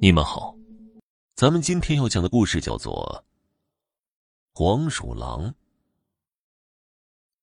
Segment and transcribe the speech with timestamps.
[0.00, 0.54] 你们好，
[1.34, 3.24] 咱们今天要讲的故事叫做
[4.56, 5.46] 《黄鼠狼》。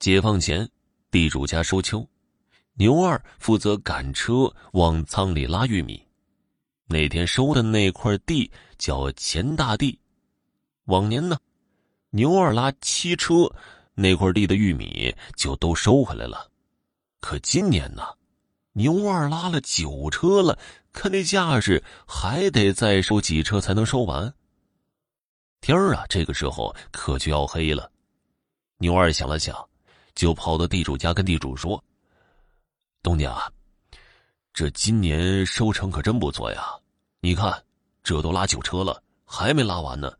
[0.00, 0.68] 解放前，
[1.12, 2.04] 地主家收秋，
[2.72, 6.04] 牛二负责赶车往仓里拉玉米。
[6.86, 9.96] 那天收的那块地叫钱大地。
[10.86, 11.38] 往年呢，
[12.10, 13.48] 牛二拉七车，
[13.94, 16.50] 那块地的玉米就都收回来了。
[17.20, 18.02] 可今年呢？
[18.72, 20.56] 牛二拉了九车了，
[20.92, 24.32] 看那架势，还得再收几车才能收完。
[25.60, 27.90] 天儿啊，这个时候可就要黑了。
[28.78, 29.68] 牛二想了想，
[30.14, 31.82] 就跑到地主家跟地主说
[33.02, 33.52] ：“东家，
[34.52, 36.74] 这今年收成可真不错呀！
[37.20, 37.62] 你看，
[38.02, 40.12] 这都拉九车了，还没拉完呢。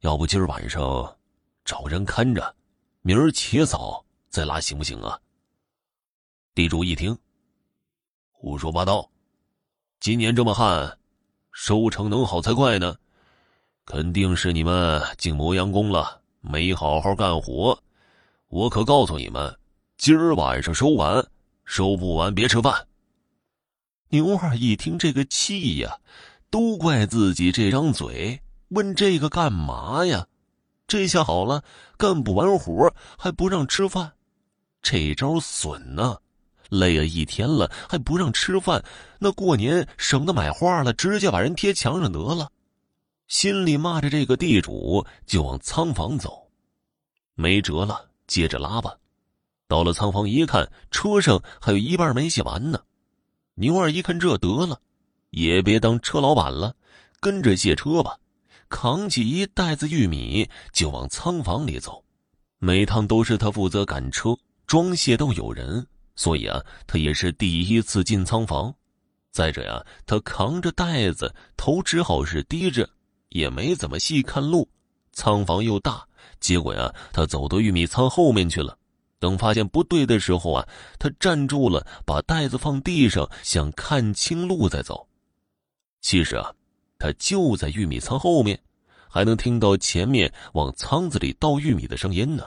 [0.00, 1.16] 要不今儿晚上
[1.64, 2.56] 找人看着，
[3.02, 5.20] 明儿起早再拉，行不行啊？”
[6.54, 7.16] 地主一听。
[8.30, 9.08] 胡说八道！
[10.02, 10.98] 今年这么旱，
[11.52, 12.96] 收成能好才怪呢。
[13.86, 17.80] 肯定是你们进磨洋工了，没好好干活。
[18.48, 19.56] 我可告诉你们，
[19.98, 21.24] 今儿晚上收完，
[21.64, 22.88] 收不完别吃饭。
[24.08, 25.96] 牛二一听这个气呀，
[26.50, 30.26] 都怪自己这张嘴，问这个干嘛呀？
[30.88, 31.62] 这下好了，
[31.96, 34.14] 干不完活还不让吃饭，
[34.82, 36.18] 这招损呢。
[36.72, 38.82] 累了一天了，还不让吃饭，
[39.18, 42.50] 那过年省得买花了，直接把人贴墙上得了。
[43.28, 46.50] 心里骂着这个地主，就往仓房走。
[47.34, 48.94] 没辙了，接着拉吧。
[49.68, 52.80] 到了仓房一看，车上还有一半没卸完呢。
[53.54, 54.80] 牛二一看这得了，
[55.30, 56.74] 也别当车老板了，
[57.20, 58.16] 跟着卸车吧。
[58.70, 62.02] 扛起一袋子玉米就往仓房里走。
[62.58, 64.34] 每趟都是他负责赶车，
[64.66, 65.86] 装卸都有人。
[66.14, 68.74] 所以啊，他也是第一次进仓房。
[69.30, 72.88] 再者呀，他扛着袋子，头只好是低着，
[73.30, 74.68] 也没怎么细看路。
[75.12, 76.06] 仓房又大，
[76.38, 78.76] 结果呀，他走到玉米仓后面去了。
[79.18, 80.68] 等发现不对的时候啊，
[80.98, 85.06] 他站住了，把袋子放地上，想看清路再走。
[86.00, 86.52] 其实啊，
[86.98, 88.60] 他就在玉米仓后面，
[89.08, 92.44] 还能听到前面往仓子里倒玉米的声音呢。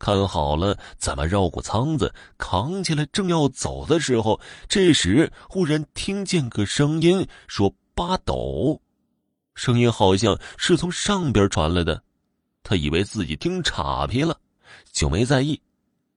[0.00, 8.80] 看好了，怎么绕过仓子，扛起来，正要走的时候，这时忽然听见个声音说：“八斗。”
[9.54, 12.02] 声音好像是从上边传来的，
[12.62, 14.40] 他以为自己听岔劈了，
[14.90, 15.60] 就没在意。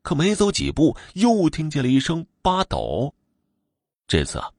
[0.01, 3.13] 可没走几步，又听见了一声“八斗”。
[4.07, 4.49] 这次啊，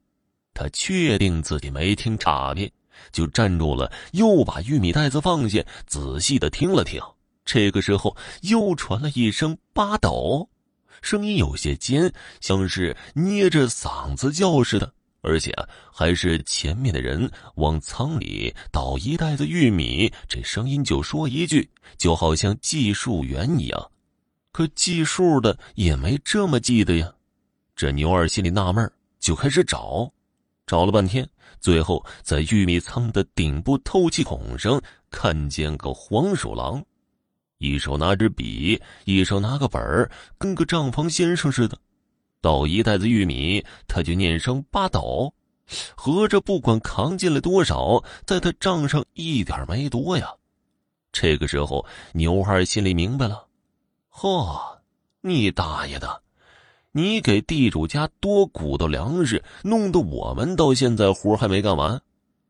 [0.53, 2.71] 他确定自己没听岔劈，
[3.11, 7.01] 就站住了，又把玉米袋子放下，仔细的听了听。
[7.45, 10.49] 这个时候，又传了一声“八斗”，
[11.01, 12.11] 声音有些尖，
[12.41, 14.91] 像是捏着嗓子叫似的，
[15.21, 15.53] 而且
[15.93, 23.91] 还是前面的人往仓里倒一袋子玉米，这声音就说一句，就好像计数员一样。
[24.51, 27.13] 可计数的也没这么记的呀。
[27.75, 30.11] 这牛二心里纳闷，就开始找，
[30.65, 31.29] 找了半天，
[31.59, 34.81] 最后在玉米仓的顶部透气孔上
[35.11, 36.83] 看见个黄鼠狼。
[37.57, 41.77] 一手拿支笔，一手拿个本儿，跟个账房先生似的。
[42.41, 45.33] 倒一袋子玉米，他就念声八斗，
[45.95, 50.31] 合着不管扛进来多少，在他账上一点没多呀。
[51.11, 53.47] 这个时候，牛二心里明白了：
[54.11, 54.77] 嚯，
[55.21, 56.21] 你大爷的！
[56.91, 62.01] 你给地主家多鼓捣粮食，弄得我们到现在活还没干完，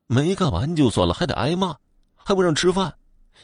[0.07, 1.75] 没干完就算了，还得挨骂，
[2.15, 2.93] 还不让吃饭。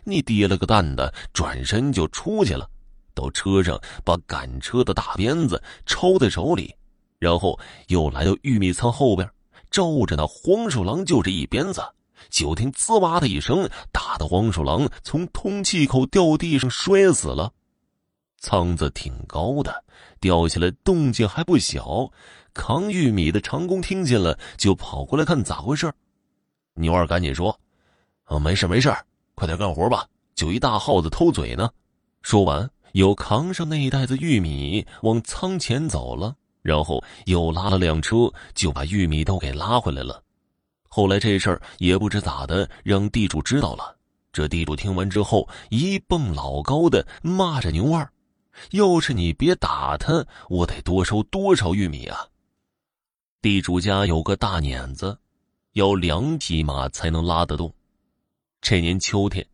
[0.04, 2.70] 你跌了个蛋的，转身就出去了，
[3.14, 6.76] 到车上把赶车的大鞭子抽在手里，
[7.20, 9.30] 然后又来到玉米仓后边，
[9.70, 11.82] 照着那黄鼠狼就这一鞭子，
[12.30, 17.52] 就听“滋哇”的一声，打的黄鼠狼从通气口掉地上摔死了。
[18.40, 19.84] 仓子挺高的，
[20.20, 22.12] 掉下来动静还不小。
[22.54, 25.94] 扛玉米的长工听见了，就跑过来看咋回事。
[26.74, 27.58] 牛二赶紧说
[28.26, 28.92] ：“啊，没事没事。”
[29.36, 30.08] 快点干活吧！
[30.36, 31.70] 就一大耗子偷嘴呢。
[32.22, 40.24] 说完，又扛上那一袋子玉米往仓前走了，然后又拉了辆车，就把玉米都给拉回来了。
[40.88, 43.98] 后来这事儿也不知咋的，让地主知道了。
[44.34, 48.12] 这地主听完之后，一蹦老高的骂着牛二
[48.72, 52.28] ：“要是你别打他，我得多收多少玉米啊！”
[53.42, 55.18] 地主家有个大碾子，
[55.74, 57.74] 要两匹马才能拉得动。
[58.62, 59.46] 这年秋天，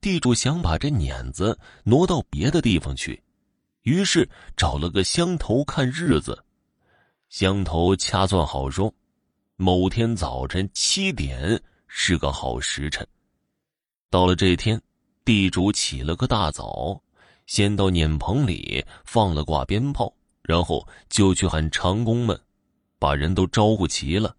[0.00, 3.22] 地主想把这碾子挪到别的地方去，
[3.82, 4.26] 于是
[4.56, 6.42] 找了个乡头看日子。
[7.28, 8.92] 乡头掐算好说，
[9.56, 13.06] 某天早晨七点是个好时辰。
[14.08, 14.80] 到了这天，
[15.22, 16.98] 地主起了个大早，
[17.46, 22.40] 先到碾棚里放了挂鞭炮，然后就去喊长工们，
[22.98, 24.34] 把人都招呼齐了，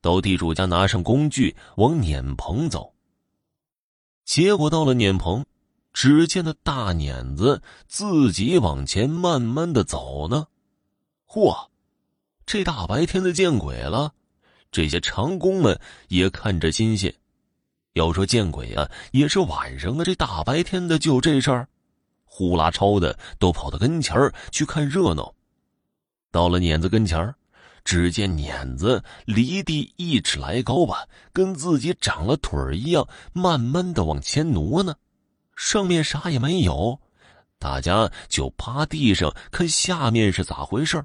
[0.00, 2.92] 到地主家拿上工具往碾棚走。
[4.26, 5.46] 结果到了碾棚。
[5.98, 10.48] 只见那大碾子自己往前慢慢的走呢，
[11.26, 11.68] 嚯，
[12.44, 14.12] 这大白天的见鬼了！
[14.70, 17.14] 这些长工们也看着新鲜。
[17.94, 21.66] 要说见鬼啊，也是晚上啊，这大白天的就这事儿，
[22.26, 25.34] 呼啦超的都跑到跟前儿去看热闹。
[26.30, 27.34] 到了碾子跟前儿，
[27.86, 34.96] 只见碾子离地一尺来高吧，跟自己长了腿一样，慢慢的往前挪呢。
[35.54, 37.00] 上面啥也没有，
[37.60, 41.02] 大家就趴地上看下面是咋回事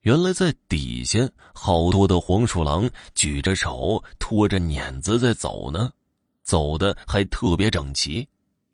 [0.00, 5.90] 原来在底下好多的黄鼠狼举着手拖着碾子在走呢，
[6.42, 8.26] 走的还特别整齐。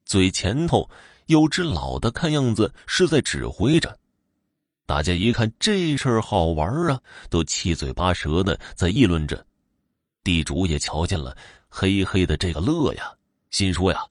[0.05, 0.89] 最前头
[1.27, 3.99] 有只老的，看样子是在指挥着。
[4.87, 7.01] 大家一看这事儿好玩啊，
[7.31, 9.45] 都七嘴八舌的在议论着。
[10.25, 11.37] 地主也瞧见了，
[11.69, 13.13] 嘿嘿的这个乐呀，
[13.51, 14.05] 心说呀。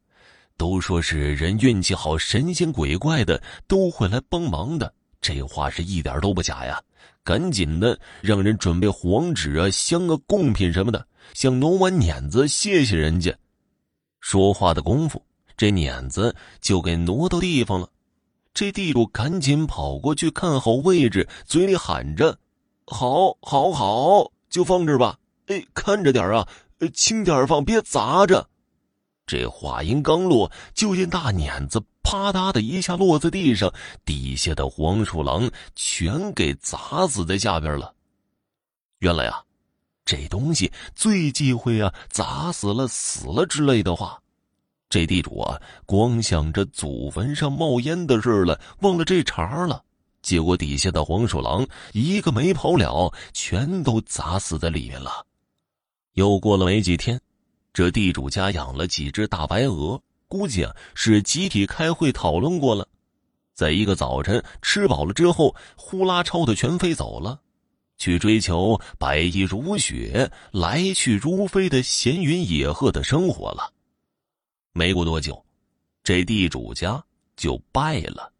[0.57, 6.79] 都说是人运气好，神仙鬼怪的都会来帮忙的，这话是一点都不假呀！
[7.23, 11.03] 赶紧的，让人准备黄纸啊、香啊、贡品什么的，
[11.33, 13.35] 想挪完碾子谢谢人家。
[14.19, 15.25] 说话的功夫，
[15.57, 17.89] 这碾子就给挪到地方了。
[18.53, 22.37] 这地主赶紧跑过去看好位置，嘴里喊着
[22.85, 25.17] ：“好，好，好，就放这吧。
[25.47, 26.47] 哎，看着点啊，
[26.93, 28.47] 轻点放，别砸着。”
[29.25, 37.93] 这话音刚落，就见大碾子啪嗒的一下落在地上，底下的黄鼠狼全给砸死在下边了。
[38.99, 39.41] 原来啊，
[40.03, 44.21] 这东西最忌讳啊，砸死了、死了之类的话。
[44.91, 49.81] 这地主啊，光想着祖坟上冒烟的事了，忘了这茬了。
[50.21, 55.25] 结果底下的黄鼠狼一个没跑了，全都砸死在里面了。
[56.15, 57.19] 又过了没几天。
[57.73, 62.85] 这地主家养了几只大白鹅，估计啊是集体开会讨论过了，
[63.53, 67.39] 在一个早晨吃饱了之后，呼啦超的全飞走了，
[67.97, 73.71] 去追求白衣如雪、来去如飞的闲云野鹤的生活了。
[74.73, 75.43] 没过多久，
[76.03, 77.03] 这地主家
[77.35, 78.31] 就败了。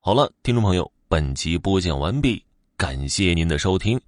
[0.00, 2.44] 好了，听众朋友，本集播讲完毕，
[2.76, 4.00] 感谢您的收听。